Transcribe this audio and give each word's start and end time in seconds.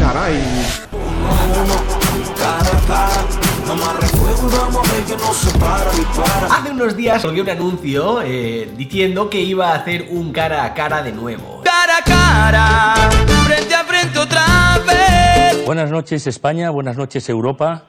caray. 0.00 0.40
Hace 6.50 6.70
unos 6.70 6.96
días 6.96 7.22
colgué 7.22 7.42
un 7.42 7.50
anuncio 7.50 8.22
eh, 8.22 8.68
diciendo 8.76 9.28
que 9.28 9.40
iba 9.40 9.72
a 9.72 9.74
hacer 9.76 10.08
un 10.10 10.32
cara 10.32 10.64
a 10.64 10.74
cara 10.74 11.02
de 11.02 11.12
nuevo. 11.12 11.62
Cara 11.62 11.98
a 11.98 12.02
cara, 12.02 13.10
frente 13.44 13.74
a 13.74 13.84
frente 13.84 14.18
otra 14.18 14.78
vez. 14.86 15.66
Buenas 15.66 15.90
noches 15.90 16.26
España, 16.26 16.70
buenas 16.70 16.96
noches 16.96 17.28
Europa, 17.28 17.84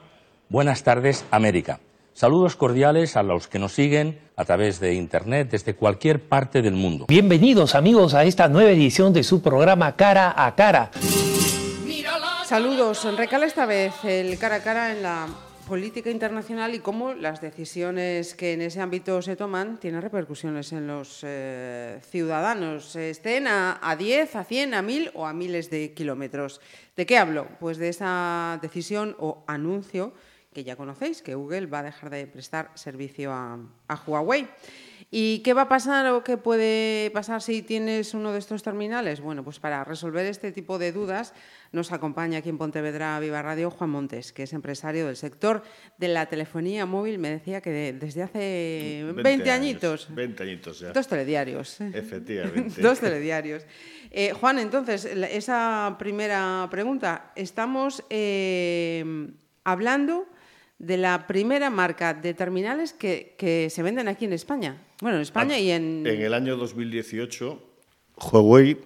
buenas 0.49 0.83
tardes 0.83 1.25
América. 1.31 1.79
Saludos 2.13 2.57
cordiales 2.57 3.15
a 3.15 3.23
los 3.23 3.47
que 3.47 3.57
nos 3.57 3.71
siguen 3.71 4.19
a 4.35 4.43
través 4.43 4.81
de 4.81 4.93
Internet 4.95 5.49
desde 5.49 5.75
cualquier 5.75 6.21
parte 6.21 6.61
del 6.61 6.73
mundo. 6.73 7.05
Bienvenidos 7.07 7.73
amigos 7.73 8.13
a 8.13 8.25
esta 8.25 8.49
nueva 8.49 8.69
edición 8.69 9.13
de 9.13 9.23
su 9.23 9.41
programa 9.41 9.95
Cara 9.95 10.33
a 10.35 10.53
Cara. 10.55 10.91
Saludos. 12.51 13.05
Recala 13.15 13.45
esta 13.45 13.65
vez 13.65 13.93
el 14.03 14.37
cara 14.37 14.55
a 14.55 14.61
cara 14.61 14.91
en 14.91 15.03
la 15.03 15.25
política 15.69 16.09
internacional 16.09 16.75
y 16.75 16.79
cómo 16.79 17.13
las 17.13 17.39
decisiones 17.39 18.35
que 18.35 18.51
en 18.51 18.61
ese 18.61 18.81
ámbito 18.81 19.21
se 19.21 19.37
toman 19.37 19.79
tienen 19.79 20.01
repercusiones 20.01 20.73
en 20.73 20.85
los 20.85 21.21
eh, 21.23 22.01
ciudadanos, 22.03 22.97
estén 22.97 23.47
a, 23.47 23.79
a 23.81 23.95
10, 23.95 24.35
a 24.35 24.43
100, 24.43 24.73
a 24.73 24.81
1000 24.81 25.11
o 25.13 25.25
a 25.25 25.31
miles 25.31 25.69
de 25.69 25.93
kilómetros. 25.93 26.59
¿De 26.97 27.05
qué 27.05 27.17
hablo? 27.17 27.47
Pues 27.57 27.77
de 27.77 27.87
esa 27.87 28.59
decisión 28.61 29.15
o 29.17 29.45
anuncio 29.47 30.11
que 30.53 30.65
ya 30.65 30.75
conocéis, 30.75 31.21
que 31.21 31.35
Google 31.35 31.67
va 31.67 31.79
a 31.79 31.83
dejar 31.83 32.09
de 32.09 32.27
prestar 32.27 32.71
servicio 32.75 33.31
a, 33.31 33.59
a 33.87 33.95
Huawei. 33.95 34.49
¿Y 35.13 35.39
qué 35.39 35.53
va 35.53 35.63
a 35.63 35.67
pasar 35.67 36.07
o 36.07 36.23
qué 36.23 36.37
puede 36.37 37.11
pasar 37.11 37.41
si 37.41 37.61
tienes 37.61 38.13
uno 38.13 38.31
de 38.31 38.39
estos 38.39 38.63
terminales? 38.63 39.19
Bueno, 39.19 39.43
pues 39.43 39.59
para 39.59 39.83
resolver 39.83 40.25
este 40.25 40.53
tipo 40.53 40.79
de 40.79 40.93
dudas 40.93 41.33
nos 41.73 41.91
acompaña 41.91 42.37
aquí 42.39 42.47
en 42.47 42.57
Pontevedra 42.57 43.19
Viva 43.19 43.41
Radio 43.41 43.69
Juan 43.71 43.89
Montes, 43.89 44.31
que 44.31 44.43
es 44.43 44.53
empresario 44.53 45.07
del 45.07 45.17
sector 45.17 45.63
de 45.97 46.07
la 46.07 46.27
telefonía 46.27 46.85
móvil. 46.85 47.19
Me 47.19 47.29
decía 47.29 47.59
que 47.59 47.71
de- 47.71 47.91
desde 47.91 48.23
hace 48.23 49.01
20, 49.03 49.21
20 49.21 49.51
años, 49.51 49.61
añitos. 49.65 50.07
20 50.15 50.43
añitos 50.43 50.79
ya. 50.79 50.93
Dos 50.93 51.07
telediarios. 51.09 51.81
Efectivamente. 51.81 52.81
Dos 52.81 53.01
telediarios. 53.01 53.65
Eh, 54.11 54.31
Juan, 54.31 54.59
entonces, 54.59 55.03
esa 55.03 55.97
primera 55.99 56.69
pregunta. 56.71 57.33
Estamos 57.35 58.01
eh, 58.09 59.03
hablando 59.65 60.25
de 60.81 60.97
la 60.97 61.27
primera 61.27 61.69
marca 61.69 62.15
de 62.15 62.33
terminales 62.33 62.91
que, 62.91 63.35
que 63.37 63.69
se 63.69 63.83
venden 63.83 64.07
aquí 64.07 64.25
en 64.25 64.33
España. 64.33 64.81
Bueno, 64.99 65.17
en 65.17 65.21
España 65.21 65.59
y 65.59 65.69
en... 65.69 66.07
En 66.07 66.21
el 66.21 66.33
año 66.33 66.57
2018, 66.57 67.61
Huawei 68.15 68.79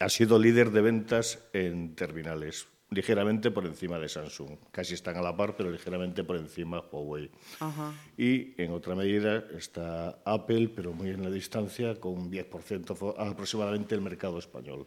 ha 0.00 0.08
sido 0.08 0.40
líder 0.40 0.72
de 0.72 0.80
ventas 0.80 1.38
en 1.52 1.94
terminales, 1.94 2.66
ligeramente 2.90 3.50
por 3.52 3.64
encima 3.66 3.98
de 3.98 4.08
Samsung. 4.08 4.50
Casi 4.72 4.94
están 4.94 5.16
a 5.16 5.22
la 5.22 5.36
par, 5.36 5.56
pero 5.56 5.70
ligeramente 5.70 6.24
por 6.24 6.36
encima 6.36 6.82
Huawei. 6.90 7.30
Ajá. 7.60 7.92
Y 8.18 8.60
en 8.60 8.72
otra 8.72 8.94
medida 8.96 9.44
está 9.56 10.18
Apple, 10.24 10.70
pero 10.74 10.92
muy 10.92 11.10
en 11.10 11.22
la 11.22 11.30
distancia, 11.30 11.94
con 12.00 12.12
un 12.14 12.30
10% 12.32 12.50
fo- 12.96 13.14
aproximadamente 13.16 13.94
el 13.94 14.00
mercado 14.00 14.38
español. 14.38 14.86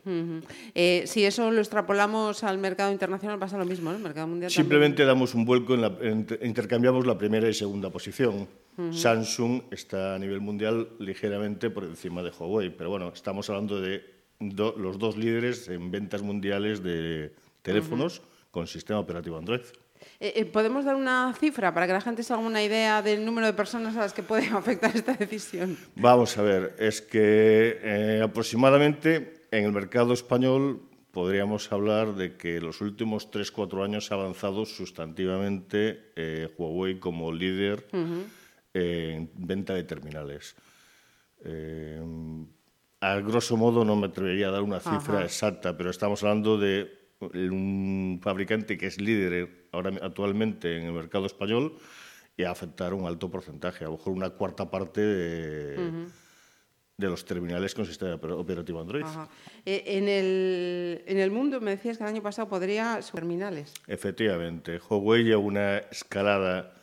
Eh, 0.75 1.03
si 1.07 1.23
eso 1.23 1.49
lo 1.49 1.59
extrapolamos 1.59 2.43
al 2.43 2.57
mercado 2.57 2.91
internacional 2.91 3.39
pasa 3.39 3.57
lo 3.57 3.65
mismo, 3.65 3.89
¿no? 3.91 3.97
El 3.97 4.03
mercado 4.03 4.27
mundial 4.27 4.51
también. 4.51 4.63
Simplemente 4.65 5.05
damos 5.05 5.33
un 5.33 5.45
vuelco, 5.45 5.73
en 5.73 5.81
la, 5.81 5.97
en- 6.01 6.27
intercambiamos 6.41 7.07
la 7.07 7.17
primera 7.17 7.47
y 7.47 7.53
segunda 7.53 7.89
posición. 7.89 8.47
Samsung 8.91 9.61
está 9.71 10.15
a 10.15 10.19
nivel 10.19 10.41
mundial 10.41 10.89
ligeramente 10.99 11.69
por 11.69 11.83
encima 11.83 12.23
de 12.23 12.31
Huawei, 12.31 12.69
pero 12.71 12.89
bueno, 12.89 13.11
estamos 13.13 13.49
hablando 13.49 13.79
de 13.79 14.01
do- 14.39 14.75
los 14.77 14.97
dos 14.99 15.15
líderes 15.15 15.69
en 15.69 15.91
ventas 15.91 16.21
mundiales 16.23 16.81
de 16.83 17.33
teléfonos 17.63 18.21
con 18.51 18.67
sistema 18.67 18.99
operativo 18.99 19.37
Android. 19.37 19.61
Eh, 20.19 20.33
eh, 20.35 20.45
¿Podemos 20.45 20.85
dar 20.85 20.95
una 20.95 21.33
cifra 21.39 21.73
para 21.73 21.87
que 21.87 21.93
la 21.93 22.01
gente 22.01 22.23
se 22.23 22.33
haga 22.33 22.41
una 22.41 22.61
idea 22.61 23.01
del 23.01 23.25
número 23.25 23.47
de 23.47 23.53
personas 23.53 23.95
a 23.95 24.01
las 24.01 24.13
que 24.13 24.21
puede 24.21 24.47
afectar 24.53 24.95
esta 24.95 25.13
decisión? 25.13 25.77
Vamos 25.95 26.37
a 26.37 26.43
ver, 26.43 26.75
es 26.77 27.01
que 27.01 27.79
eh, 27.81 28.21
aproximadamente 28.23 29.47
en 29.51 29.65
el 29.65 29.71
mercado 29.71 30.13
español 30.13 30.81
podríamos 31.11 31.71
hablar 31.71 32.15
de 32.15 32.35
que 32.37 32.57
en 32.57 32.65
los 32.65 32.81
últimos 32.81 33.31
3-4 33.31 33.83
años 33.83 34.11
ha 34.11 34.15
avanzado 34.15 34.65
sustantivamente 34.65 36.11
eh, 36.15 36.53
Huawei 36.57 36.99
como 36.99 37.31
líder 37.31 37.87
en 38.73 39.29
venta 39.35 39.75
de 39.75 39.83
terminales. 39.83 40.55
A 42.99 43.19
grosso 43.19 43.57
modo 43.57 43.85
no 43.85 43.95
me 43.95 44.07
atrevería 44.07 44.47
a 44.47 44.51
dar 44.51 44.63
una 44.63 44.79
cifra 44.79 45.17
Ajá. 45.17 45.25
exacta, 45.25 45.77
pero 45.77 45.91
estamos 45.91 46.23
hablando 46.23 46.57
de 46.57 47.02
un 47.33 48.19
fabricante 48.21 48.77
que 48.77 48.87
es 48.87 48.99
líder 48.99 49.67
ahora 49.71 49.91
actualmente 50.01 50.77
en 50.77 50.85
el 50.85 50.93
mercado 50.93 51.25
español 51.25 51.77
y 52.35 52.43
a 52.43 52.51
afectar 52.51 52.93
un 52.93 53.05
alto 53.05 53.29
porcentaje, 53.29 53.85
a 53.85 53.87
lo 53.87 53.97
mejor 53.97 54.13
una 54.13 54.31
cuarta 54.31 54.69
parte 54.71 55.01
de, 55.01 55.91
de 56.97 57.07
los 57.07 57.25
terminales 57.25 57.75
con 57.75 57.85
sistema 57.85 58.15
oper- 58.15 58.37
operativo 58.37 58.81
Android. 58.81 59.05
Eh, 59.65 59.83
en, 59.85 60.07
el, 60.09 61.03
en 61.05 61.19
el 61.19 61.31
mundo 61.31 61.61
me 61.61 61.71
decías 61.71 61.97
que 61.97 62.03
el 62.03 62.09
año 62.09 62.23
pasado 62.23 62.49
podría 62.49 62.99
terminales. 63.11 63.73
Efectivamente, 63.87 64.79
Huawei 64.79 65.23
lleva 65.23 65.41
una 65.41 65.77
escalada 65.77 66.73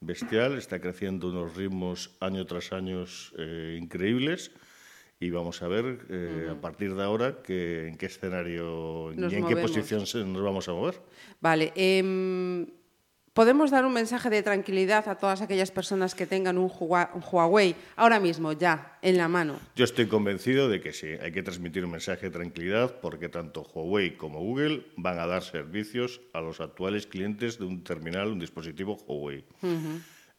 bestial, 0.00 0.56
está 0.56 0.80
creciendo 0.80 1.28
unos 1.28 1.56
ritmos 1.56 2.16
año 2.20 2.46
tras 2.46 2.72
año 2.72 3.04
eh, 3.36 3.78
increíbles 3.80 4.52
y 5.22 5.28
vamos 5.30 5.60
a 5.62 5.68
ver 5.68 5.98
eh, 6.08 6.48
a 6.50 6.58
partir 6.60 6.94
de 6.94 7.02
ahora 7.04 7.42
que, 7.42 7.86
en 7.88 7.96
qué 7.98 8.06
escenario 8.06 9.12
Nos 9.14 9.30
y 9.32 9.36
en 9.36 9.46
qué 9.46 9.54
posición 9.56 10.06
se- 10.06 10.24
nos 10.24 10.42
vamos 10.42 10.66
a 10.68 10.72
mover. 10.72 10.94
Vale. 11.40 11.72
em, 11.76 12.66
¿Podemos 13.32 13.70
dar 13.70 13.84
un 13.84 13.92
mensaje 13.92 14.28
de 14.28 14.42
tranquilidad 14.42 15.08
a 15.08 15.16
todas 15.16 15.40
aquellas 15.40 15.70
personas 15.70 16.16
que 16.16 16.26
tengan 16.26 16.58
un, 16.58 16.68
Hua- 16.68 17.10
un 17.14 17.22
Huawei 17.22 17.76
ahora 17.94 18.18
mismo, 18.18 18.52
ya, 18.52 18.98
en 19.02 19.16
la 19.18 19.28
mano? 19.28 19.60
Yo 19.76 19.84
estoy 19.84 20.06
convencido 20.06 20.68
de 20.68 20.80
que 20.80 20.92
sí, 20.92 21.06
hay 21.06 21.30
que 21.30 21.42
transmitir 21.44 21.84
un 21.84 21.92
mensaje 21.92 22.26
de 22.26 22.30
tranquilidad 22.32 22.96
porque 23.00 23.28
tanto 23.28 23.62
Huawei 23.62 24.16
como 24.16 24.40
Google 24.40 24.84
van 24.96 25.20
a 25.20 25.26
dar 25.26 25.42
servicios 25.44 26.20
a 26.32 26.40
los 26.40 26.60
actuales 26.60 27.06
clientes 27.06 27.58
de 27.58 27.66
un 27.66 27.84
terminal, 27.84 28.28
un 28.32 28.40
dispositivo 28.40 28.94
Huawei. 29.06 29.44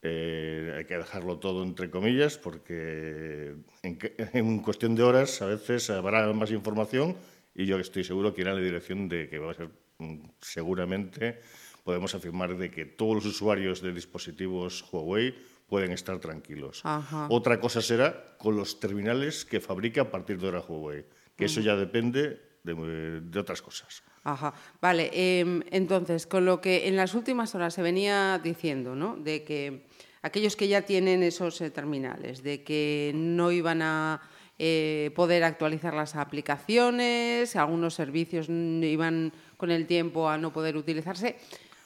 Eh, 0.03 0.73
hay 0.75 0.85
que 0.85 0.97
dejarlo 0.97 1.37
todo 1.37 1.61
entre 1.61 1.91
comillas 1.91 2.39
porque 2.39 3.53
en, 3.83 3.99
en 4.33 4.59
cuestión 4.59 4.95
de 4.95 5.03
horas 5.03 5.41
a 5.43 5.45
veces 5.45 5.91
habrá 5.91 6.31
más 6.33 6.49
información 6.49 7.15
y 7.53 7.67
yo 7.67 7.77
estoy 7.77 8.03
seguro 8.03 8.33
que 8.33 8.41
irá 8.41 8.49
en 8.49 8.57
la 8.57 8.63
dirección 8.63 9.07
de 9.07 9.29
que 9.29 9.37
va 9.37 9.51
a 9.51 9.53
ser 9.53 9.69
mm, 9.99 10.23
seguramente 10.39 11.39
podemos 11.83 12.15
afirmar 12.15 12.57
de 12.57 12.71
que 12.71 12.85
todos 12.85 13.15
los 13.15 13.25
usuarios 13.25 13.81
de 13.81 13.93
dispositivos 13.93 14.83
Huawei 14.91 15.35
pueden 15.67 15.91
estar 15.91 16.19
tranquilos. 16.19 16.81
Ajá. 16.83 17.27
Otra 17.29 17.59
cosa 17.59 17.81
será 17.81 18.35
con 18.37 18.55
los 18.55 18.79
terminales 18.79 19.45
que 19.45 19.59
fabrica 19.61 20.01
a 20.01 20.11
partir 20.11 20.37
de 20.39 20.47
ahora 20.47 20.61
Huawei, 20.61 21.05
que 21.35 21.45
eso 21.45 21.61
ya 21.61 21.75
depende 21.75 22.50
de, 22.63 23.39
otras 23.39 23.61
cosas. 23.61 24.03
Ajá. 24.23 24.53
Vale, 24.81 25.09
em, 25.13 25.63
entonces, 25.71 26.27
con 26.27 26.45
lo 26.45 26.61
que 26.61 26.87
en 26.87 26.95
las 26.95 27.15
últimas 27.15 27.55
horas 27.55 27.73
se 27.73 27.81
venía 27.81 28.39
diciendo, 28.43 28.95
¿no? 28.95 29.15
De 29.15 29.43
que 29.43 29.87
aquellos 30.21 30.55
que 30.55 30.67
ya 30.67 30.83
tienen 30.83 31.23
esos 31.23 31.59
eh, 31.61 31.71
terminales, 31.71 32.43
de 32.43 32.63
que 32.63 33.11
no 33.15 33.51
iban 33.51 33.81
a 33.81 34.21
eh, 34.59 35.11
poder 35.15 35.43
actualizar 35.43 35.93
las 35.93 36.15
aplicaciones, 36.15 37.55
algunos 37.55 37.95
servicios 37.95 38.47
iban 38.47 39.33
con 39.57 39.71
el 39.71 39.87
tiempo 39.87 40.29
a 40.29 40.37
no 40.37 40.53
poder 40.53 40.77
utilizarse. 40.77 41.37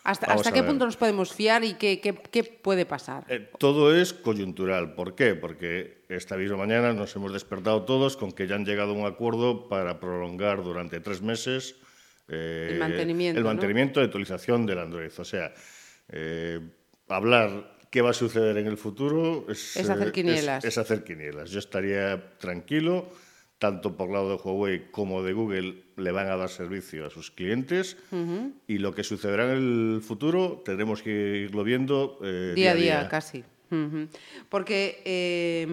¿Hasta, 0.05 0.27
hasta 0.31 0.51
qué 0.53 0.61
ver. 0.61 0.69
punto 0.69 0.85
nos 0.85 0.97
podemos 0.97 1.33
fiar 1.33 1.63
y 1.63 1.73
qué, 1.73 1.99
qué- 1.99 2.13
qué 2.31 2.43
puede 2.43 2.85
pasar? 2.85 3.25
Eh, 3.27 3.49
todo 3.59 3.93
es 3.95 4.13
coyuntural. 4.13 4.93
¿Por 4.95 5.15
qué? 5.15 5.35
Porque 5.35 6.05
esta 6.09 6.37
misma 6.37 6.57
mañana 6.57 6.93
nos 6.93 7.15
hemos 7.15 7.33
despertado 7.33 7.83
todos 7.83 8.15
con 8.15 8.31
que 8.31 8.45
ya 8.47 8.55
han 8.55 8.65
llegado 8.65 8.91
a 8.91 8.93
un 8.93 9.05
acuerdo 9.05 9.67
para 9.67 9.99
prolongar 9.99 10.63
durante 10.63 10.99
tres 10.99 11.21
meses 11.21 11.75
eh, 12.29 12.69
El 12.73 12.79
mantenimiento, 12.79 13.37
el 13.39 13.43
¿no? 13.43 13.49
mantenimiento 13.49 13.99
de 13.99 14.05
actualización 14.05 14.65
del 14.65 14.79
Android. 14.79 15.11
O 15.17 15.23
sea, 15.25 15.53
eh, 16.09 16.59
hablar 17.09 17.75
qué 17.91 18.01
va 18.01 18.11
a 18.11 18.13
suceder 18.13 18.57
en 18.57 18.67
el 18.67 18.77
futuro 18.77 19.45
es, 19.49 19.75
Es 19.77 19.89
hacer 19.89 20.09
eh, 20.09 20.11
quinielas. 20.11 20.65
es 20.65 20.77
hacer 20.77 21.03
quinielas. 21.03 21.49
Yo 21.49 21.59
estaría 21.59 22.37
tranquilo, 22.37 23.09
tanto 23.59 23.95
por 23.95 24.09
lado 24.11 24.29
de 24.29 24.35
Huawei 24.35 24.91
como 24.91 25.23
de 25.23 25.33
Google 25.33 25.83
le 25.95 26.11
van 26.11 26.27
a 26.27 26.35
dar 26.35 26.49
servicio 26.49 27.05
a 27.05 27.09
sus 27.09 27.31
clientes. 27.31 27.97
Y 28.67 28.77
lo 28.79 28.93
que 28.93 29.03
sucederá 29.03 29.45
en 29.45 29.95
el 29.95 30.01
futuro 30.01 30.61
tendremos 30.65 31.01
que 31.01 31.47
irlo 31.49 31.63
viendo 31.63 32.19
eh, 32.23 32.53
día 32.55 32.71
a 32.71 32.75
día, 32.75 33.09
casi. 33.09 33.43
Porque 34.49 35.01
eh, 35.03 35.67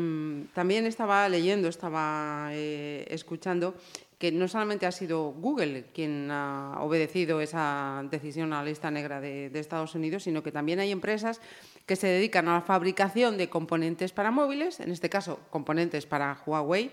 también 0.55 0.87
estaba 0.87 1.29
leyendo, 1.29 1.69
estaba 1.69 2.50
eh, 2.52 3.06
escuchando 3.11 3.75
que 4.19 4.32
no 4.32 4.46
solamente 4.46 4.87
ha 4.87 4.93
sido 4.93 5.32
Google 5.32 5.87
quien 5.93 6.28
ha 6.31 6.78
obedecido 6.81 7.40
esa 7.40 8.05
decisión 8.11 8.52
a 8.52 8.62
la 8.62 8.70
lista 8.70 8.90
negra 8.90 9.20
de, 9.20 9.50
de 9.50 9.58
Estados 9.58 9.96
Unidos, 9.96 10.23
sino 10.23 10.44
que 10.44 10.52
también 10.52 10.78
hay 10.78 10.93
empresas 10.93 11.40
que 11.87 11.96
se 11.96 12.06
dedican 12.06 12.49
a 12.49 12.55
la 12.55 12.61
fabricación 12.61 13.37
de 13.37 13.49
componentes 13.49 14.12
para 14.12 14.31
móviles, 14.31 14.78
en 14.78 14.93
este 14.93 15.11
caso 15.11 15.40
componentes 15.50 16.06
para 16.06 16.40
Huawei, 16.46 16.93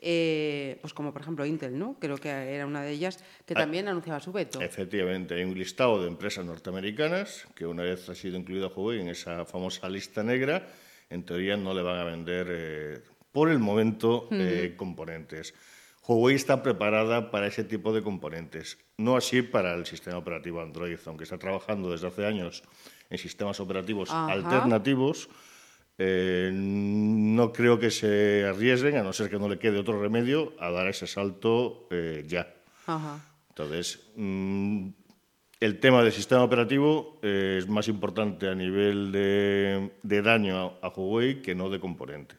eh, 0.00 0.78
pues 0.80 0.94
como 0.94 1.12
por 1.12 1.22
ejemplo 1.22 1.44
Intel, 1.44 1.78
¿no? 1.78 1.96
Creo 1.98 2.16
que 2.18 2.28
era 2.28 2.66
una 2.66 2.82
de 2.82 2.92
ellas 2.92 3.22
que 3.44 3.54
Ah, 3.54 3.58
también 3.58 3.88
anunciaba 3.88 4.20
su 4.20 4.32
veto. 4.32 4.60
Efectivamente, 4.60 5.34
hay 5.34 5.44
un 5.44 5.58
listado 5.58 6.00
de 6.02 6.08
empresas 6.08 6.44
norteamericanas 6.44 7.46
que 7.54 7.66
una 7.66 7.82
vez 7.82 8.08
ha 8.08 8.14
sido 8.14 8.36
incluido 8.36 8.68
Huawei 8.74 9.00
en 9.00 9.08
esa 9.08 9.44
famosa 9.44 9.88
lista 9.88 10.22
negra, 10.22 10.68
en 11.10 11.24
teoría 11.24 11.56
no 11.56 11.74
le 11.74 11.82
van 11.82 11.98
a 11.98 12.04
vender 12.04 12.46
eh, 12.50 13.00
por 13.32 13.50
el 13.50 13.58
momento 13.58 14.28
eh, 14.30 14.74
componentes. 14.76 15.54
Huawei 16.06 16.36
está 16.36 16.62
preparada 16.62 17.30
para 17.30 17.48
ese 17.48 17.64
tipo 17.64 17.92
de 17.92 18.02
componentes, 18.02 18.78
no 18.96 19.16
así 19.16 19.42
para 19.42 19.74
el 19.74 19.84
sistema 19.84 20.16
operativo 20.18 20.60
Android, 20.62 20.98
aunque 21.06 21.24
está 21.24 21.38
trabajando 21.38 21.90
desde 21.90 22.06
hace 22.06 22.24
años 22.24 22.62
en 23.10 23.18
sistemas 23.18 23.60
operativos 23.60 24.10
Ajá. 24.10 24.32
alternativos. 24.32 25.28
Eh, 25.98 26.50
no 26.52 27.52
creo 27.52 27.78
que 27.78 27.90
se 27.90 28.44
arriesguen, 28.46 28.96
a 28.96 29.02
no 29.02 29.12
ser 29.12 29.28
que 29.28 29.38
no 29.38 29.48
le 29.48 29.58
quede 29.58 29.78
otro 29.78 30.00
remedio, 30.00 30.52
a 30.60 30.70
dar 30.70 30.86
ese 30.88 31.06
salto 31.06 31.88
eh, 31.90 32.24
ya. 32.26 32.54
Ajá. 32.86 33.20
Entonces, 33.50 34.00
mm, 34.16 34.88
el 35.60 35.80
tema 35.80 36.02
del 36.04 36.12
sistema 36.12 36.44
operativo 36.44 37.18
eh, 37.22 37.56
es 37.58 37.68
más 37.68 37.88
importante 37.88 38.48
a 38.48 38.54
nivel 38.54 39.10
de, 39.10 39.90
de 40.04 40.22
daño 40.22 40.56
a, 40.80 40.86
a 40.86 40.88
Huawei 40.90 41.42
que 41.42 41.54
no 41.56 41.68
de 41.68 41.80
componentes. 41.80 42.38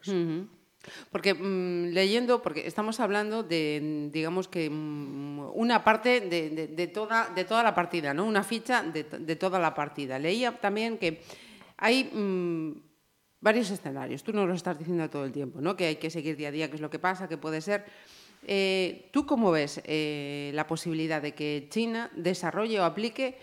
Porque 1.12 1.34
mm, 1.34 1.92
leyendo, 1.92 2.42
porque 2.42 2.66
estamos 2.66 3.02
hablando 3.02 3.44
de, 3.44 4.10
digamos 4.14 4.48
que 4.48 4.70
mm, 4.70 5.52
una 5.54 5.84
parte 5.84 6.22
de, 6.22 6.50
de- 6.50 6.68
de 6.68 6.88
toda, 6.88 7.30
de 7.36 7.44
toda 7.44 7.62
la 7.64 7.76
partida, 7.76 8.14
¿no? 8.14 8.24
Una 8.26 8.44
ficha 8.44 8.82
de, 8.84 9.04
to- 9.04 9.20
de 9.20 9.36
toda 9.36 9.60
la 9.60 9.74
partida. 9.76 10.18
Leía 10.18 10.58
también 10.62 10.98
que 10.98 11.22
hay 11.76 12.10
varios 13.42 13.70
escenarios. 13.72 14.24
Tú 14.24 14.34
nos 14.34 14.48
lo 14.48 14.54
estás 14.54 14.78
diciendo 14.78 15.10
todo 15.10 15.26
el 15.26 15.32
tiempo, 15.32 15.62
¿no? 15.62 15.76
Que 15.76 15.86
hay 15.86 15.96
que 15.96 16.10
seguir 16.10 16.36
día 16.36 16.50
a 16.50 16.52
día 16.52 16.70
qué 16.70 16.76
es 16.76 16.82
lo 16.82 16.90
que 16.90 17.00
pasa, 17.00 17.28
qué 17.28 17.38
puede 17.38 17.62
ser. 17.62 17.86
Eh, 18.46 19.10
¿Tú 19.12 19.26
cómo 19.26 19.52
ves 19.52 19.82
eh, 19.86 20.52
la 20.54 20.68
posibilidad 20.68 21.22
de 21.22 21.34
que 21.34 21.68
China 21.70 22.10
desarrolle 22.16 22.80
o 22.80 22.84
aplique 22.84 23.38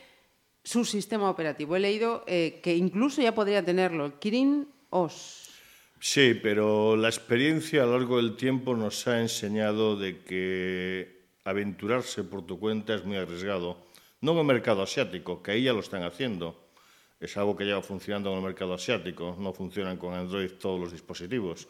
su 0.64 0.84
sistema 0.84 1.31
operativo? 1.31 1.76
He 1.76 1.81
leído 1.81 2.25
eh, 2.26 2.60
que 2.62 2.75
incluso 2.76 3.22
ya 3.22 3.34
podría 3.34 3.64
tenerlo, 3.64 4.19
Kirin 4.19 4.69
OS. 4.90 5.50
Sí, 5.99 6.38
pero 6.42 6.96
la 6.96 7.08
experiencia 7.08 7.82
a 7.82 7.87
lo 7.87 7.99
largo 7.99 8.19
del 8.19 8.37
tiempo 8.37 8.76
nos 8.76 9.06
ha 9.08 9.20
enseñado 9.20 9.96
de 9.96 10.22
que 10.22 11.26
aventurarse 11.44 12.22
por 12.25 12.46
tu 12.46 12.58
cuenta 12.58 12.94
es 12.94 13.04
muy 13.04 13.16
arriesgado. 13.16 13.87
No 14.20 14.32
en 14.32 14.38
el 14.38 14.44
mercado 14.44 14.82
asiático, 14.82 15.42
que 15.42 15.52
ahí 15.52 15.64
ya 15.64 15.72
lo 15.72 15.81
están 15.81 16.02
haciendo. 16.02 16.65
Es 17.18 17.36
algo 17.36 17.56
que 17.56 17.64
lleva 17.64 17.80
funcionando 17.82 18.30
en 18.32 18.38
el 18.38 18.42
mercado 18.44 18.74
asiático. 18.74 19.36
No 19.38 19.52
funcionan 19.52 19.96
con 19.96 20.14
Android 20.14 20.50
todos 20.60 20.78
los 20.78 20.92
dispositivos. 20.92 21.66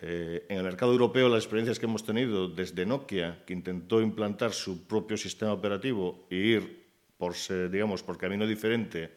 Eh, 0.00 0.46
en 0.48 0.56
el 0.58 0.64
mercado 0.64 0.92
europeo, 0.92 1.28
las 1.28 1.44
experiencias 1.44 1.78
que 1.78 1.86
hemos 1.86 2.04
tenido 2.04 2.48
desde 2.48 2.84
Nokia, 2.84 3.44
que 3.46 3.52
intentó 3.52 4.00
implantar 4.00 4.52
su 4.52 4.86
propio 4.86 5.16
sistema 5.16 5.52
operativo 5.52 6.26
e 6.30 6.36
ir 6.36 6.84
por, 7.16 7.34
digamos, 7.70 8.02
por 8.02 8.18
camino 8.18 8.46
diferente 8.46 9.10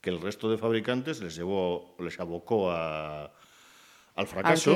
que 0.00 0.10
el 0.10 0.20
resto 0.20 0.50
de 0.50 0.56
fabricantes, 0.56 1.20
les, 1.20 1.34
llevó, 1.36 1.94
les 1.98 2.18
abocó 2.20 2.70
a- 2.70 3.24
al 4.14 4.26
fracaso. 4.26 4.72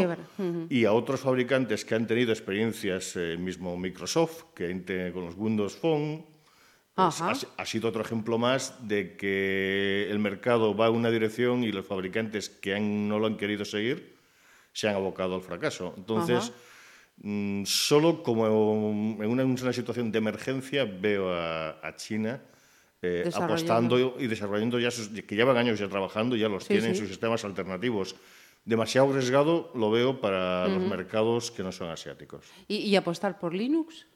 Y 0.70 0.84
a 0.84 0.92
otros 0.92 1.20
fabricantes 1.20 1.84
que 1.84 1.94
han 1.94 2.06
tenido 2.06 2.32
experiencias, 2.32 3.16
eh, 3.16 3.36
mismo 3.38 3.76
Microsoft, 3.76 4.44
que 4.54 4.70
con 5.12 5.24
los 5.26 5.34
Windows 5.36 5.74
Phone, 5.76 6.24
pues, 6.94 7.20
ha, 7.20 7.32
ha 7.62 7.67
sido 7.67 7.88
otro 7.88 8.02
ejemplo 8.02 8.38
más 8.38 8.87
de 8.87 9.17
que 9.17 10.06
el 10.11 10.19
mercado 10.19 10.75
va 10.76 10.87
en 10.88 10.94
una 10.94 11.11
dirección 11.11 11.64
y 11.64 11.73
los 11.73 11.87
fabricantes 11.87 12.49
que 12.49 12.75
han- 12.75 13.08
no 13.08 13.19
lo 13.19 13.26
han 13.26 13.37
querido 13.37 13.64
seguir 13.64 14.14
se 14.73 14.88
han 14.88 14.94
abocado 14.96 15.35
al 15.37 15.43
fracaso. 15.43 15.94
Entonces, 15.96 16.52
mm, 17.19 17.64
solo 17.64 18.23
como 18.23 18.46
en 18.46 19.29
una, 19.31 19.44
una 19.44 19.73
situación 19.73 20.11
de 20.11 20.19
emergencia 20.19 20.85
veo 20.85 21.32
a, 21.32 21.79
a 21.87 21.94
China 21.96 22.41
eh, 23.02 23.31
apostando 23.35 24.17
y 24.19 24.26
desarrollando 24.26 24.79
ya 24.81 24.91
sus, 24.91 25.08
que 25.08 25.37
llevan 25.37 25.56
años 25.58 25.79
ya 25.79 25.88
trabajando, 25.88 26.37
ya 26.37 26.49
los 26.49 26.64
Sí, 26.64 26.70
tienen 26.70 26.94
sí. 26.94 27.00
sus 27.00 27.08
sistemas 27.08 27.44
alternativos. 27.44 28.17
Demasiado 28.64 29.11
arriesgado 29.11 29.70
lo 29.75 29.91
veo 29.91 30.20
para 30.23 30.67
los 30.69 30.82
mercados 30.82 31.50
que 31.50 31.62
no 31.62 31.70
son 31.70 31.91
asiáticos. 31.91 32.46
¿Y, 32.67 32.76
y 32.76 32.96
apostar 32.96 33.38
por 33.38 33.52
Linux? 33.52 34.06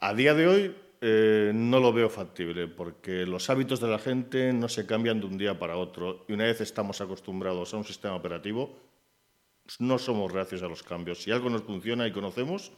A 0.00 0.12
día 0.12 0.34
de 0.34 0.46
hoy 0.48 0.74
eh, 1.00 1.52
no 1.54 1.80
lo 1.80 1.92
veo 1.92 2.10
factible 2.10 2.66
porque 2.66 3.24
los 3.26 3.50
hábitos 3.50 3.80
de 3.80 3.88
la 3.88 3.98
gente 3.98 4.52
no 4.52 4.68
se 4.68 4.86
cambian 4.86 5.20
de 5.20 5.26
un 5.26 5.38
día 5.38 5.58
para 5.58 5.76
otro 5.76 6.24
y 6.28 6.32
una 6.32 6.44
vez 6.44 6.60
estamos 6.60 7.00
acostumbrados 7.00 7.72
a 7.72 7.76
un 7.76 7.84
sistema 7.84 8.14
operativo, 8.14 8.76
no 9.78 9.98
somos 9.98 10.32
reacios 10.32 10.62
a 10.62 10.68
los 10.68 10.82
cambios. 10.82 11.22
Si 11.22 11.30
algo 11.30 11.50
nos 11.50 11.62
funciona 11.62 12.06
y 12.06 12.12
conocemos, 12.12 12.72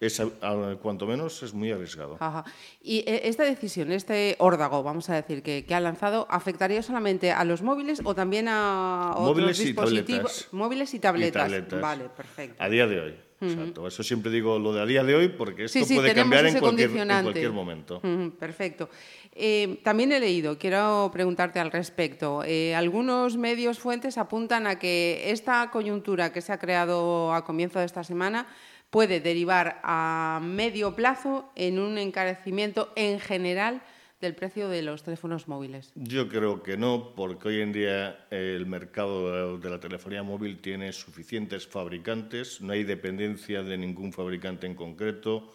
a- 0.00 0.76
cuanto 0.82 1.06
menos 1.06 1.42
es 1.42 1.54
muy 1.54 1.70
arriesgado. 1.72 2.16
Ajá. 2.20 2.44
Y 2.82 2.98
eh, 3.06 3.22
esta 3.24 3.44
decisión, 3.44 3.92
este 3.92 4.36
órdago, 4.38 4.82
vamos 4.82 5.08
a 5.10 5.14
decir, 5.14 5.42
que, 5.42 5.64
que 5.64 5.74
ha 5.74 5.80
lanzado, 5.80 6.26
¿afectaría 6.30 6.82
solamente 6.82 7.32
a 7.32 7.44
los 7.44 7.62
móviles 7.62 8.00
o 8.04 8.14
también 8.14 8.48
a 8.48 9.12
otros 9.16 9.36
Móviles 9.36 9.60
y 9.60 9.64
dispositivos? 9.66 10.06
tabletas. 10.06 10.48
Móviles 10.52 10.94
y 10.94 10.98
tabletas. 10.98 11.48
Y 11.48 11.50
tabletas. 11.52 11.80
Vale, 11.80 12.04
perfecto. 12.16 12.62
A 12.62 12.68
día 12.68 12.86
de 12.86 13.00
hoy. 13.00 13.14
Exacto. 13.38 13.86
Eso 13.86 14.02
siempre 14.02 14.30
digo 14.30 14.58
lo 14.58 14.72
de 14.72 14.80
a 14.80 14.86
día 14.86 15.04
de 15.04 15.14
hoy 15.14 15.28
porque 15.28 15.64
esto 15.64 15.78
Sí, 15.80 15.84
sí, 15.84 15.94
puede 15.96 16.14
cambiar 16.14 16.46
en 16.46 16.58
cualquier, 16.58 16.90
en 16.96 17.22
cualquier 17.22 17.52
momento. 17.52 18.00
Perfecto. 18.38 18.88
Eh, 19.32 19.78
también 19.84 20.10
he 20.12 20.20
leído, 20.20 20.56
quiero 20.56 21.10
preguntarte 21.12 21.60
al 21.60 21.70
respecto. 21.70 22.42
eh, 22.44 22.74
algunos 22.74 23.36
medios 23.36 23.78
fuentes 23.78 24.16
apuntan 24.16 24.66
a 24.66 24.78
que 24.78 25.30
esta 25.30 25.70
coyuntura 25.70 26.32
que 26.32 26.40
se 26.40 26.50
ha 26.52 26.58
creado 26.58 27.34
a 27.34 27.44
comienzo 27.44 27.78
de 27.78 27.84
esta 27.84 28.02
semana 28.04 28.46
puede 28.90 29.20
derivar 29.20 29.80
a 29.82 30.40
medio 30.42 30.94
plazo 30.94 31.50
en 31.54 31.78
un 31.78 31.98
encarecimiento 31.98 32.92
en 32.96 33.20
general 33.20 33.82
del 34.20 34.34
precio 34.34 34.68
de 34.68 34.82
los 34.82 35.02
teléfonos 35.02 35.46
móviles. 35.46 35.92
Yo 35.94 36.28
creo 36.28 36.62
que 36.62 36.76
no, 36.76 37.12
porque 37.14 37.48
hoy 37.48 37.60
en 37.60 37.72
día 37.72 38.26
el 38.30 38.64
mercado 38.66 39.58
de 39.58 39.70
la 39.70 39.78
telefonía 39.78 40.22
móvil 40.22 40.60
tiene 40.60 40.92
suficientes 40.92 41.66
fabricantes, 41.66 42.60
no 42.62 42.72
hay 42.72 42.84
dependencia 42.84 43.62
de 43.62 43.76
ningún 43.76 44.12
fabricante 44.12 44.66
en 44.66 44.74
concreto 44.74 45.52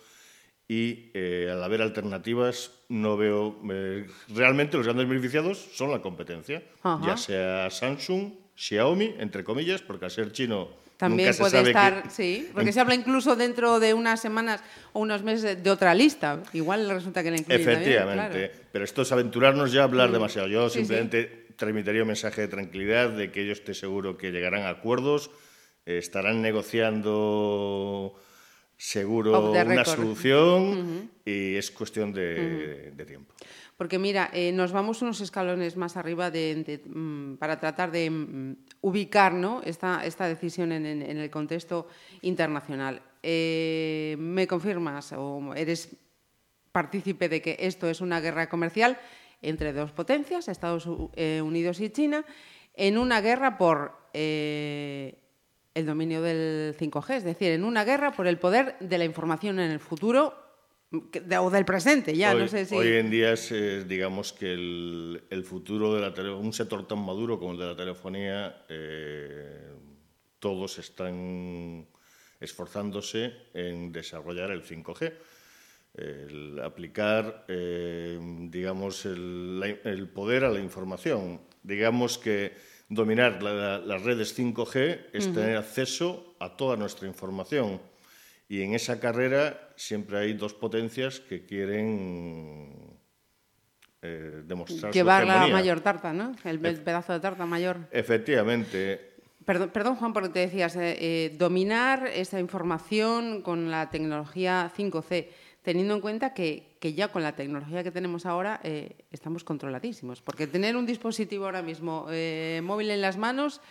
y 0.68 1.10
eh, 1.14 1.50
al 1.52 1.64
haber 1.64 1.82
alternativas 1.82 2.72
no 2.88 3.18
veo... 3.18 3.60
eh, 3.72 4.08
realmente 4.30 4.78
los 4.78 4.86
grandes 4.86 5.08
beneficiados 5.10 5.58
son 5.58 5.92
la 5.92 6.02
competencia, 6.02 6.64
Ajá. 6.84 7.04
ya 7.06 7.18
sea 7.18 7.70
Samsung, 7.70 8.34
Xiaomi, 8.56 9.16
entre 9.18 9.44
comillas, 9.44 9.82
porque 9.82 10.06
al 10.06 10.12
ser 10.12 10.32
chino 10.32 10.70
También 11.02 11.34
puede 11.36 11.62
estar, 11.64 12.04
que- 12.04 12.10
sí, 12.12 12.50
porque 12.54 12.72
se 12.72 12.80
habla 12.80 12.94
incluso 12.94 13.36
dentro 13.36 13.80
de 13.80 13.94
unas 13.96 14.22
semanas 14.22 14.62
o 14.94 15.00
unos 15.00 15.24
meses 15.24 15.62
de 15.64 15.70
otra 15.72 15.96
lista. 15.96 16.44
Igual 16.54 16.88
resulta 16.90 17.24
que 17.24 17.32
la 17.32 17.38
incluyen 17.38 17.66
también, 17.66 17.82
Efectivamente, 17.82 18.38
claro. 18.50 18.64
pero 18.72 18.86
esto 18.86 19.02
es 19.02 19.12
aventurarnos 19.12 19.72
ya 19.72 19.82
a 19.82 19.84
hablar 19.86 20.12
demasiado. 20.12 20.48
Yo 20.48 20.70
Sí, 20.70 20.78
simplemente 20.80 21.48
transmitiría 21.56 22.04
un 22.04 22.08
mensaje 22.10 22.42
de 22.42 22.48
tranquilidad, 22.48 23.10
de 23.10 23.32
que 23.32 23.48
yo 23.48 23.52
esté 23.52 23.74
seguro 23.74 24.16
que 24.18 24.32
llegarán 24.32 24.62
a 24.62 24.70
acuerdos, 24.70 25.32
estarán 25.86 26.42
negociando 26.42 28.14
seguro 28.78 29.52
una 29.52 29.86
solución 29.86 31.10
y 31.26 31.56
es 31.56 31.72
cuestión 31.72 32.14
de, 32.14 32.92
de 32.96 33.06
tiempo. 33.06 33.34
Porque 33.78 33.98
mira, 33.98 34.30
eh, 34.34 34.52
nos 34.52 34.72
vamos 34.72 35.02
unos 35.02 35.22
escalones 35.22 35.76
más 35.78 35.98
arriba 35.98 36.30
de- 36.30 36.64
de, 36.64 36.82
mm, 36.86 37.38
para 37.38 37.60
tratar 37.60 37.92
de 37.92 38.10
mm, 38.12 38.56
ubicar 38.82 39.34
esta, 39.64 40.06
esta 40.06 40.28
decisión 40.28 40.72
en, 40.72 40.86
el 40.86 41.30
contexto 41.30 41.88
internacional. 42.22 43.02
Eh, 43.24 44.16
¿Me 44.20 44.48
confirmas 44.48 45.14
o 45.16 45.54
eres 45.56 45.96
partícipe 46.72 47.30
de 47.30 47.42
que 47.42 47.58
esto 47.60 47.90
es 47.90 48.02
una 48.02 48.20
guerra 48.20 48.50
comercial 48.50 48.98
entre 49.42 49.74
dos 49.74 49.92
potencias, 49.92 50.48
Estados 50.48 50.88
eh, 51.16 51.42
Unidos 51.44 51.80
y 51.80 51.90
China, 51.90 52.26
en 52.74 52.98
una 52.98 53.22
guerra 53.22 53.58
por 53.58 53.94
eh, 54.14 55.20
el 55.74 55.86
dominio 55.86 56.22
del 56.22 56.76
5G, 56.78 57.16
es 57.16 57.24
decir, 57.24 57.52
en 57.52 57.64
una 57.64 57.84
guerra 57.84 58.12
por 58.12 58.28
el 58.28 58.38
poder 58.38 58.78
de 58.80 58.98
la 58.98 59.06
información 59.06 59.60
en 59.60 59.72
el 59.72 59.80
futuro 59.80 60.51
de- 60.92 61.38
o 61.38 61.50
del 61.50 61.64
presente, 61.66 62.16
ya, 62.16 62.34
hoy, 62.36 62.42
no 62.42 62.48
sé 62.48 62.66
si... 62.66 62.76
hoy 62.76 62.88
en 62.96 63.10
día 63.10 63.32
es, 63.34 63.52
eh, 63.52 63.86
digamos 63.86 64.34
que 64.34 64.52
el, 64.54 65.24
el 65.30 65.44
futuro 65.46 65.94
de 65.96 66.02
la 66.02 66.14
tele- 66.14 66.34
un 66.34 66.52
sector 66.54 66.86
tan 66.88 67.00
maduro 67.00 67.40
como 67.40 67.54
el 67.54 67.58
de 67.60 67.66
la 67.66 67.76
telefonía, 67.76 68.66
eh, 68.70 69.70
todos 70.40 70.78
están 70.80 71.88
esforzándose 72.40 73.32
en 73.54 73.92
desarrollar 73.92 74.52
el 74.52 74.64
5G. 74.64 75.14
El 75.94 76.60
aplicar, 76.64 77.46
eh, 77.50 78.18
digamos, 78.50 79.06
el, 79.06 80.10
poder 80.14 80.46
a 80.46 80.50
la 80.50 80.60
información. 80.60 81.42
Digamos 81.64 82.18
que 82.18 82.54
dominar 82.90 83.44
la- 83.44 83.78
las 83.80 84.02
redes 84.04 84.34
5G 84.38 85.08
es 85.14 85.32
tener 85.34 85.58
acceso 85.58 86.36
a 86.40 86.56
toda 86.58 86.76
nuestra 86.78 87.08
información. 87.08 87.80
Y 88.52 88.64
en 88.64 88.74
esa 88.74 89.00
carrera 89.00 89.72
siempre 89.78 90.18
hay 90.20 90.34
dos 90.34 90.54
potencias 90.54 91.22
que 91.22 91.46
quieren 91.46 93.00
eh, 94.02 94.44
demostrar 94.46 94.92
Llevar 94.92 95.22
su 95.22 95.30
la 95.30 95.48
mayor 95.48 95.80
tarta, 95.80 96.12
¿no? 96.12 96.36
El, 96.44 96.66
el 96.66 96.82
pedazo 96.82 97.14
de 97.14 97.22
tarta 97.22 97.46
mayor. 97.46 97.88
Efectivamente. 97.92 99.14
Perdón, 99.46 99.70
perdón, 99.70 99.96
Juan, 99.96 100.12
porque 100.12 100.28
te 100.28 100.40
decías, 100.40 100.76
eh, 100.76 100.98
eh, 101.00 101.36
dominar 101.38 102.06
esta 102.14 102.42
información 102.42 103.42
con 103.42 103.72
la 103.72 103.90
tecnología 103.90 104.70
5C, 104.78 105.30
teniendo 105.62 105.94
en 105.94 106.02
cuenta 106.02 106.34
que, 106.34 106.76
que 106.82 106.94
ya 106.94 107.08
con 107.08 107.24
la 107.24 107.38
tecnología 107.38 107.84
que 107.84 107.92
tenemos 107.92 108.26
ahora 108.26 108.60
eh, 108.64 108.98
estamos 109.12 109.46
controladísimos. 109.46 110.22
Porque 110.22 110.46
tener 110.46 110.76
un 110.76 110.86
dispositivo 110.86 111.46
ahora 111.46 111.62
mismo 111.62 112.08
eh, 112.10 112.60
móvil 112.62 112.92
en 112.92 113.00
las 113.00 113.16
manos 113.16 113.62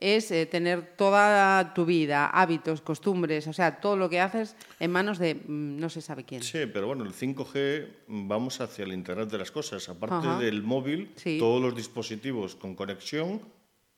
es 0.00 0.30
eh, 0.30 0.46
tener 0.46 0.96
toda 0.96 1.74
tu 1.74 1.84
vida, 1.84 2.26
hábitos, 2.26 2.80
costumbres, 2.80 3.46
o 3.46 3.52
sea, 3.52 3.80
todo 3.80 3.96
lo 3.96 4.08
que 4.08 4.18
haces 4.20 4.56
en 4.80 4.90
manos 4.90 5.18
de 5.18 5.34
mm, 5.34 5.78
no 5.78 5.90
se 5.90 6.00
sabe 6.00 6.24
quién. 6.24 6.42
Sí, 6.42 6.60
pero 6.72 6.86
bueno, 6.86 7.04
el 7.04 7.12
5G 7.12 7.86
vamos 8.08 8.60
hacia 8.60 8.84
el 8.84 8.92
Internet 8.92 9.28
de 9.28 9.38
las 9.38 9.50
cosas. 9.50 9.88
Aparte 9.90 10.26
Ajá. 10.26 10.38
del 10.38 10.62
móvil, 10.62 11.12
Sí. 11.16 11.36
todos 11.38 11.60
los 11.60 11.76
dispositivos 11.76 12.56
con 12.56 12.74
conexión 12.74 13.42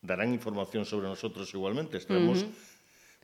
darán 0.03 0.33
información 0.35 0.85
sobre 0.85 1.07
nosotros 1.07 1.55
igualmente. 1.55 1.97
Estaremos, 1.97 2.45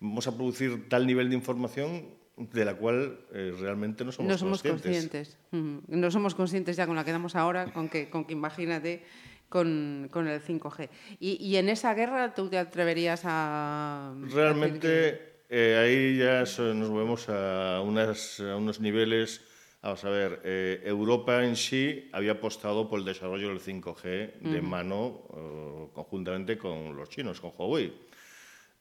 Vamos 0.01 0.29
a 0.29 0.37
producir 0.37 0.89
tal 0.89 1.09
nivel 1.09 1.29
de 1.29 1.35
información 1.35 2.05
de 2.37 2.65
la 2.65 2.77
cual 2.77 3.19
eh, 3.35 3.53
realmente 3.59 4.05
no 4.05 4.13
somos, 4.13 4.31
no 4.31 4.39
somos 4.39 4.63
conscientes. 4.63 5.11
conscientes. 5.11 5.39
Ujú. 5.51 5.83
No 5.89 6.11
somos 6.13 6.37
conscientes 6.37 6.77
ya 6.77 6.87
con 6.87 6.95
la 6.95 7.05
que 7.05 7.11
damos 7.11 7.35
ahora, 7.35 7.73
con 7.73 7.89
que, 7.89 8.09
con 8.09 8.25
que 8.25 8.35
imagínate 8.35 9.03
con, 9.49 10.09
con 10.11 10.29
el 10.29 10.43
5G. 10.43 10.89
Y, 11.21 11.45
y 11.45 11.57
en 11.57 11.69
esa 11.69 11.95
guerra 11.95 12.35
tú 12.35 12.49
te 12.49 12.59
atreverías 12.59 13.23
a... 13.25 14.13
decir 14.17 14.29
que- 14.31 14.35
Realmente 14.37 15.33
eh, 15.51 15.77
ahí 15.83 16.19
ya 16.19 16.41
nos 16.75 16.91
movemos 16.91 17.29
a, 17.29 17.81
unas- 17.83 18.41
a 18.41 18.57
unos 18.57 18.81
niveles. 18.81 19.43
Vamos 19.81 20.05
a 20.05 20.11
ver, 20.11 20.41
eh, 20.45 20.83
Europa 20.85 21.45
en 21.45 21.55
sí 21.57 22.11
había 22.13 22.33
apostado 22.33 22.89
por 22.89 22.99
el 22.99 23.05
desarrollo 23.05 23.49
del 23.49 23.61
5G 23.61 24.41
de 24.41 24.61
mano 24.61 25.23
eh, 25.35 25.87
conjuntamente 25.95 26.59
con 26.59 26.97
los 26.97 27.09
chinos, 27.09 27.41
con 27.41 27.53
Huawei. 27.57 27.93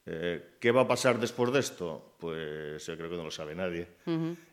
Eh, 0.09 0.55
¿Qué 0.59 0.71
va 0.71 0.81
a 0.81 0.87
pasar 0.87 1.19
después 1.19 1.51
de 1.51 1.59
esto? 1.59 2.15
Pues 2.17 2.85
yo 2.85 2.95
creo 2.97 3.09
que 3.09 3.17
no 3.17 3.23
lo 3.25 3.31
sabe 3.31 3.53
nadie. 3.55 3.87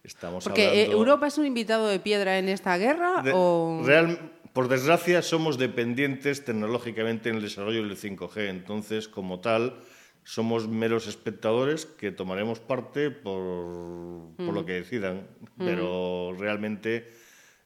Estamos 0.02 0.44
Porque 0.44 0.64
eh, 0.64 0.68
hablando 0.71 0.92
Europa 0.99 1.26
es 1.28 1.38
un 1.38 1.47
invitado 1.47 1.87
de 1.88 1.99
piedra 2.00 2.38
en 2.38 2.49
esta 2.49 2.76
guerra 2.76 3.23
de- 3.23 3.33
o... 3.35 3.83
real- 3.85 4.33
por 4.55 4.69
desgracia, 4.69 5.21
somos 5.21 5.59
dependientes 5.59 6.45
tecnológicamente 6.45 7.29
en 7.29 7.37
el 7.37 7.43
desarrollo 7.43 7.83
del 7.83 7.97
5G. 7.97 8.49
Entonces, 8.49 9.09
como 9.09 9.41
tal, 9.41 9.81
somos 10.23 10.69
meros 10.69 11.09
espectadores 11.09 11.87
que 11.87 12.13
tomaremos 12.13 12.61
parte 12.61 13.11
por, 13.11 14.37
por 14.37 14.55
lo 14.55 14.65
que 14.65 14.75
decidan. 14.75 15.27
Pero 15.59 16.37
realmente 16.39 17.11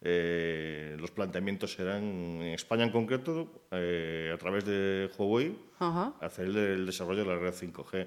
eh, 0.01 0.97
los 0.99 1.11
planteamientos 1.11 1.75
serán, 1.75 2.03
en 2.41 2.55
España 2.55 2.85
en 2.85 2.91
concreto, 2.91 3.67
eh, 3.71 4.31
a 4.33 4.39
través 4.39 4.65
de 4.65 5.11
Huawei, 5.19 5.59
Ajá. 5.79 6.15
hacer 6.23 6.47
el, 6.47 6.57
el 6.57 6.87
desarrollo 6.87 7.23
de 7.23 7.29
la 7.29 7.39
red 7.39 7.53
5G. 7.53 8.07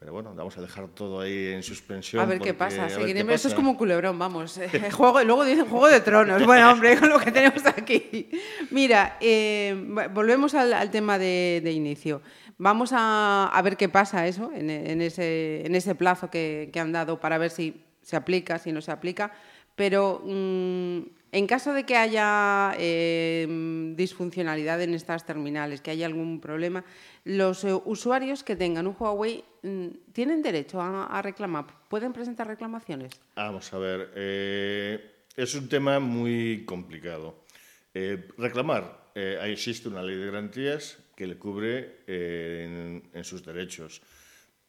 Pero 0.00 0.14
bueno, 0.14 0.34
vamos 0.34 0.56
a 0.56 0.62
dejar 0.62 0.88
todo 0.88 1.20
ahí 1.20 1.48
en 1.48 1.62
suspensión. 1.62 2.22
A 2.22 2.24
ver 2.24 2.40
qué 2.40 2.54
pasa. 2.54 2.88
seguiremos. 2.88 3.34
Esto 3.34 3.48
es 3.48 3.54
como 3.54 3.72
un 3.72 3.76
culebrón, 3.76 4.18
vamos. 4.18 4.58
Eh, 4.72 4.90
juego, 4.90 5.22
luego 5.24 5.44
dicen 5.44 5.66
Juego 5.66 5.88
de 5.88 6.00
Tronos. 6.00 6.44
Bueno, 6.46 6.72
hombre, 6.72 6.96
con 6.98 7.10
lo 7.10 7.18
que 7.18 7.30
tenemos 7.30 7.66
aquí. 7.66 8.30
Mira, 8.70 9.18
eh, 9.20 9.76
volvemos 10.14 10.54
al, 10.54 10.72
al 10.72 10.90
tema 10.90 11.18
de, 11.18 11.60
de 11.62 11.72
inicio. 11.72 12.22
Vamos 12.56 12.92
a, 12.94 13.50
a 13.52 13.62
ver 13.62 13.76
qué 13.76 13.90
pasa 13.90 14.26
eso 14.26 14.50
en, 14.54 14.70
en 14.70 15.02
ese, 15.02 15.66
en 15.66 15.74
ese 15.74 15.94
plazo 15.94 16.30
que, 16.30 16.70
que 16.72 16.80
han 16.80 16.92
dado 16.92 17.20
para 17.20 17.36
ver 17.36 17.50
si 17.50 17.84
se 18.00 18.16
aplica, 18.16 18.58
si 18.58 18.72
no 18.72 18.80
se 18.80 18.92
aplica. 18.92 19.32
Pero 19.76 20.22
mm, 20.24 21.00
en 21.32 21.46
caso 21.46 21.72
de 21.72 21.84
que 21.84 21.96
haya 21.96 22.74
eh, 22.78 23.46
disfuncionalidad 23.96 24.82
en 24.82 24.94
estas 24.94 25.24
terminales, 25.24 25.80
que 25.80 25.90
haya 25.90 26.06
algún 26.06 26.40
problema, 26.40 26.84
los 27.24 27.64
eh, 27.64 27.72
usuarios 27.84 28.42
que 28.42 28.56
tengan 28.56 28.86
un 28.86 28.96
Huawei 28.98 29.44
mm, 29.62 29.86
tienen 30.12 30.42
derecho 30.42 30.80
a, 30.80 31.20
reclamar, 31.22 31.66
pueden 31.88 32.12
presentar 32.12 32.46
reclamaciones. 32.46 33.12
Vamos 33.36 33.72
a 33.72 33.78
ver, 33.78 34.12
eh, 34.16 35.24
es 35.36 35.54
un 35.54 35.68
tema 35.68 36.00
muy 36.00 36.64
complicado. 36.66 37.44
Eh, 37.94 38.28
reclamar, 38.38 39.10
eh, 39.14 39.38
existe 39.44 39.88
una 39.88 40.02
ley 40.02 40.16
de 40.16 40.26
garantías 40.26 40.98
que 41.14 41.26
le 41.26 41.36
cubre 41.36 41.98
en, 42.06 43.02
en 43.12 43.24
sus 43.24 43.44
derechos, 43.44 44.00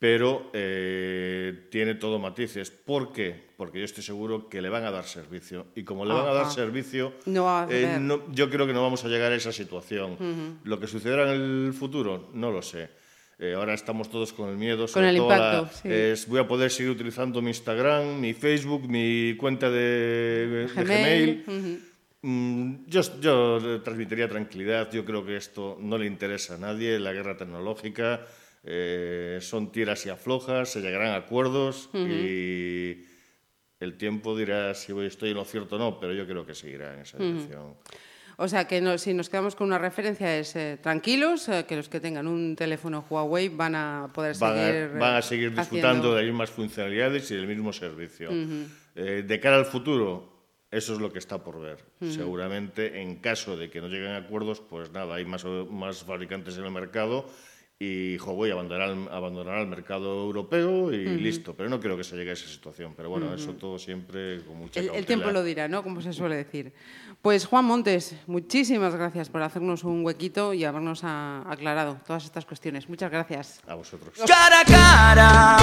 pero 0.01 0.49
eh, 0.53 1.67
tiene 1.69 1.93
todo 1.93 2.17
matices. 2.17 2.71
¿Por 2.71 3.13
qué? 3.13 3.39
Porque 3.55 3.77
yo 3.77 3.85
estoy 3.85 4.01
seguro 4.01 4.49
que 4.49 4.59
le 4.59 4.67
van 4.67 4.83
a 4.83 4.89
dar 4.89 5.03
servicio 5.05 5.67
y 5.75 5.83
como 5.83 6.05
le 6.05 6.13
van 6.15 6.25
a 6.25 6.33
dar 6.33 6.45
Ajá. 6.45 6.51
servicio, 6.53 7.13
No 7.27 7.67
eh, 7.69 7.97
no- 8.01 8.23
yo 8.33 8.49
creo 8.49 8.65
que 8.65 8.73
no 8.73 8.81
vamos 8.81 9.05
a 9.05 9.09
llegar 9.09 9.31
a 9.31 9.35
esa 9.35 9.51
situación. 9.51 10.57
Lo 10.63 10.79
que 10.79 10.87
sucederá 10.87 11.31
en 11.35 11.39
el 11.67 11.73
futuro, 11.73 12.31
no 12.33 12.49
lo 12.49 12.63
sé. 12.63 12.89
Eh, 13.37 13.53
ahora 13.53 13.75
estamos 13.75 14.09
todos 14.09 14.33
con 14.33 14.49
el 14.49 14.57
miedo. 14.57 14.87
sobre 14.87 15.09
el 15.09 15.17
todo 15.17 15.29
la- 15.29 15.35
impacto, 15.59 15.77
sí. 15.83 15.89
es, 15.91 16.27
voy 16.27 16.39
a 16.39 16.47
poder 16.47 16.71
seguir 16.71 16.91
utilizando 16.93 17.39
mi 17.39 17.49
Instagram, 17.51 18.19
mi 18.19 18.33
Facebook, 18.33 18.87
mi 18.89 19.35
cuenta 19.37 19.69
de, 19.69 20.47
de 20.47 20.67
Gmail, 20.83 21.43
Gmail. 21.45 21.81
Mm, 22.23 22.85
yo, 22.87 23.01
yo 23.21 23.81
transmitiría 23.83 24.27
tranquilidad. 24.27 24.91
Yo 24.91 25.05
creo 25.05 25.23
que 25.23 25.35
esto 25.37 25.77
no 25.79 25.99
le 25.99 26.07
interesa 26.07 26.55
a 26.55 26.57
nadie. 26.57 26.97
La 26.99 27.13
guerra 27.13 27.37
tecnológica 27.37 28.25
eh, 28.63 29.39
son 29.41 29.71
tiras 29.71 30.05
y 30.05 30.09
aflojas, 30.09 30.69
se 30.69 30.81
llegarán 30.81 31.09
a 31.11 31.15
acuerdos 31.17 31.89
y 31.93 33.05
el 33.79 33.97
tiempo 33.97 34.37
dirá 34.37 34.73
si 34.75 34.93
estoy 35.01 35.29
en 35.31 35.35
lo 35.37 35.45
cierto 35.45 35.75
o 35.75 35.79
no, 35.79 35.99
pero 35.99 36.13
yo 36.13 36.27
creo 36.27 36.45
que 36.45 36.53
seguirá 36.53 36.93
en 36.93 36.99
esa 37.01 37.17
dirección. 37.17 37.75
O 38.37 38.47
sea 38.47 38.65
que 38.65 38.81
no- 38.81 38.97
si 38.97 39.13
nos 39.13 39.29
quedamos 39.29 39.55
con 39.55 39.67
una 39.67 39.77
referencia 39.77 40.35
es 40.37 40.55
eh, 40.55 40.77
tranquilos, 40.81 41.47
eh, 41.49 41.65
que 41.67 41.75
los 41.75 41.89
que 41.89 41.99
tengan 41.99 42.27
un 42.27 42.55
teléfono 42.55 43.05
Huawei 43.07 43.49
van 43.49 43.75
a 43.75 44.09
poder 44.13 44.35
van, 44.39 44.55
seguir. 44.55 44.73
a, 44.73 44.77
eh, 44.79 44.87
van 44.87 45.15
a 45.15 45.21
seguir 45.21 45.49
disfrutando 45.53 45.89
haciendo- 45.89 46.15
de 46.15 46.21
las 46.23 46.31
mismas 46.31 46.49
funcionalidades 46.49 47.29
y 47.29 47.35
del 47.35 47.47
mismo 47.47 47.71
servicio. 47.73 48.29
Eh, 48.95 49.23
de 49.27 49.39
cara 49.39 49.57
al 49.57 49.65
futuro, 49.65 50.31
eso 50.71 50.93
es 50.93 50.99
lo 50.99 51.11
que 51.11 51.19
está 51.19 51.43
por 51.43 51.59
ver. 51.61 51.83
Seguramente, 52.01 53.01
en 53.01 53.17
caso 53.17 53.57
de 53.57 53.69
que 53.69 53.79
no 53.81 53.87
lleguen 53.89 54.11
a 54.11 54.17
acuerdos, 54.17 54.59
pues 54.61 54.91
nada, 54.91 55.15
hay 55.15 55.25
más, 55.25 55.45
más 55.69 56.03
fabricantes 56.03 56.57
en 56.57 56.63
el 56.65 56.71
mercado 56.71 57.29
y 57.83 58.15
Huawei 58.19 58.51
abandonará, 58.51 58.91
el- 58.91 59.07
abandonará 59.11 59.61
el 59.61 59.67
mercado 59.67 60.23
europeo 60.25 60.93
y 60.93 61.03
listo. 61.17 61.55
Pero 61.55 61.67
no 61.67 61.79
creo 61.79 61.97
que 61.97 62.03
se 62.03 62.15
llegue 62.15 62.29
a 62.29 62.33
esa 62.33 62.47
situación. 62.47 62.93
Pero 62.95 63.09
bueno, 63.09 63.33
eso 63.33 63.53
todo 63.53 63.79
siempre 63.79 64.43
con 64.45 64.57
mucha 64.57 64.79
El, 64.79 64.89
el 64.93 65.05
tiempo 65.07 65.31
lo 65.31 65.43
dirá, 65.43 65.67
¿no? 65.67 65.81
Como 65.81 65.99
se 66.01 66.13
suele 66.13 66.35
decir. 66.35 66.71
Pues 67.23 67.45
Juan 67.47 67.65
Montes, 67.65 68.15
muchísimas 68.27 68.93
gracias 68.95 69.29
por 69.29 69.41
hacernos 69.41 69.83
un 69.83 70.05
huequito 70.05 70.53
y 70.53 70.63
habernos 70.63 71.03
a- 71.03 71.41
aclarado 71.51 71.97
todas 72.05 72.23
estas 72.25 72.45
cuestiones. 72.45 72.87
Muchas 72.87 73.09
gracias. 73.09 73.61
A 73.67 73.73
vosotros. 73.73 74.13
Cara 74.27 74.59
a 74.61 74.65
cara, 74.65 75.57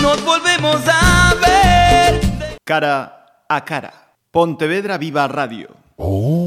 nos 0.00 0.24
volvemos 0.24 0.80
a 0.86 1.34
ver. 1.40 2.20
Cara 2.64 3.42
a 3.48 3.64
cara. 3.64 4.12
Pontevedra 4.30 4.96
Viva 4.98 5.26
Radio. 5.28 5.68
Oh. 5.96 6.43